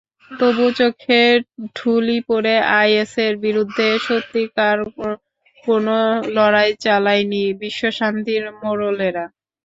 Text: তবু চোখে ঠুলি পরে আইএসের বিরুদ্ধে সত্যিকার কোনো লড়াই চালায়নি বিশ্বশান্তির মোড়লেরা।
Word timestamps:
তবু 0.31 0.65
চোখে 0.77 1.21
ঠুলি 1.75 2.17
পরে 2.29 2.53
আইএসের 2.79 3.33
বিরুদ্ধে 3.43 3.87
সত্যিকার 4.07 4.77
কোনো 5.63 5.95
লড়াই 6.35 6.71
চালায়নি 6.83 7.43
বিশ্বশান্তির 7.61 8.43
মোড়লেরা। 8.59 9.25